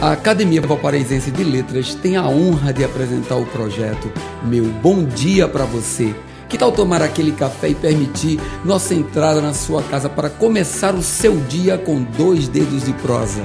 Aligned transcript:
A 0.00 0.12
Academia 0.12 0.60
Valparaísense 0.60 1.30
de 1.30 1.42
Letras 1.42 1.94
tem 1.94 2.16
a 2.16 2.28
honra 2.28 2.70
de 2.70 2.84
apresentar 2.84 3.36
o 3.36 3.46
projeto 3.46 4.12
Meu 4.44 4.64
Bom 4.64 5.04
Dia 5.04 5.48
para 5.48 5.64
Você. 5.64 6.14
Que 6.50 6.58
tal 6.58 6.70
tomar 6.70 7.00
aquele 7.00 7.32
café 7.32 7.70
e 7.70 7.74
permitir 7.74 8.38
nossa 8.62 8.94
entrada 8.94 9.40
na 9.40 9.54
sua 9.54 9.82
casa 9.82 10.08
para 10.08 10.28
começar 10.28 10.94
o 10.94 11.02
seu 11.02 11.36
dia 11.48 11.78
com 11.78 12.02
dois 12.02 12.46
dedos 12.46 12.84
de 12.84 12.92
prosa? 12.92 13.42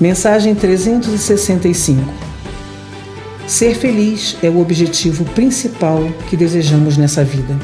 Mensagem 0.00 0.56
365 0.56 2.12
Ser 3.46 3.76
feliz 3.76 4.36
é 4.42 4.48
o 4.50 4.60
objetivo 4.60 5.24
principal 5.26 6.02
que 6.28 6.36
desejamos 6.36 6.96
nessa 6.96 7.22
vida. 7.22 7.56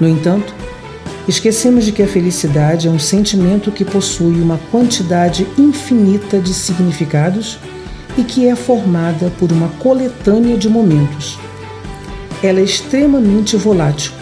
No 0.00 0.08
entanto, 0.08 0.54
Esquecemos 1.28 1.84
de 1.84 1.92
que 1.92 2.02
a 2.02 2.08
felicidade 2.08 2.88
é 2.88 2.90
um 2.90 2.98
sentimento 2.98 3.70
que 3.70 3.84
possui 3.84 4.40
uma 4.40 4.58
quantidade 4.70 5.46
infinita 5.56 6.40
de 6.40 6.52
significados 6.52 7.60
e 8.18 8.24
que 8.24 8.48
é 8.48 8.56
formada 8.56 9.30
por 9.38 9.52
uma 9.52 9.68
coletânea 9.78 10.56
de 10.56 10.68
momentos. 10.68 11.38
Ela 12.42 12.58
é 12.58 12.64
extremamente 12.64 13.56
volátil. 13.56 14.12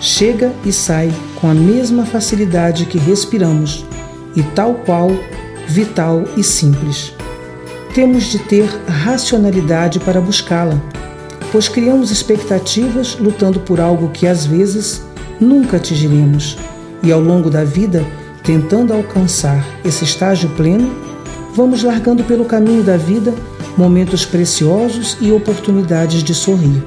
Chega 0.00 0.52
e 0.64 0.72
sai 0.72 1.12
com 1.40 1.48
a 1.48 1.54
mesma 1.54 2.04
facilidade 2.04 2.86
que 2.86 2.98
respiramos 2.98 3.84
e 4.34 4.42
tal 4.42 4.74
qual 4.74 5.10
vital 5.68 6.24
e 6.36 6.42
simples. 6.42 7.12
Temos 7.94 8.24
de 8.24 8.40
ter 8.40 8.68
racionalidade 8.86 10.00
para 10.00 10.20
buscá-la, 10.20 10.78
pois 11.52 11.68
criamos 11.68 12.10
expectativas 12.10 13.16
lutando 13.18 13.60
por 13.60 13.80
algo 13.80 14.10
que 14.10 14.26
às 14.26 14.44
vezes 14.44 15.02
nunca 15.40 15.76
atingiremos. 15.76 16.56
E 17.02 17.12
ao 17.12 17.20
longo 17.20 17.50
da 17.50 17.64
vida, 17.64 18.04
tentando 18.42 18.92
alcançar 18.92 19.64
esse 19.84 20.04
estágio 20.04 20.48
pleno, 20.50 20.90
vamos 21.54 21.82
largando 21.82 22.24
pelo 22.24 22.44
caminho 22.44 22.82
da 22.82 22.96
vida 22.96 23.34
momentos 23.76 24.24
preciosos 24.24 25.16
e 25.20 25.30
oportunidades 25.30 26.22
de 26.22 26.34
sorrir. 26.34 26.82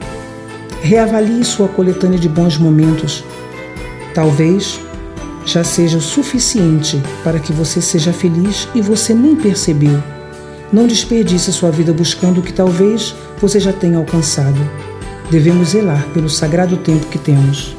Reavalie 0.81 1.43
sua 1.43 1.67
coletânea 1.67 2.17
de 2.17 2.27
bons 2.27 2.57
momentos. 2.57 3.23
Talvez 4.13 4.79
já 5.45 5.63
seja 5.63 5.97
o 5.97 6.01
suficiente 6.01 7.01
para 7.23 7.39
que 7.39 7.53
você 7.53 7.81
seja 7.81 8.11
feliz 8.11 8.67
e 8.73 8.81
você 8.81 9.13
nem 9.13 9.35
percebeu. 9.35 10.01
Não 10.71 10.87
desperdice 10.87 11.51
sua 11.51 11.71
vida 11.71 11.93
buscando 11.93 12.39
o 12.39 12.43
que 12.43 12.53
talvez 12.53 13.15
você 13.39 13.59
já 13.59 13.73
tenha 13.73 13.97
alcançado. 13.97 14.59
Devemos 15.29 15.69
zelar 15.69 16.07
pelo 16.13 16.29
sagrado 16.29 16.77
tempo 16.77 17.07
que 17.07 17.17
temos 17.17 17.78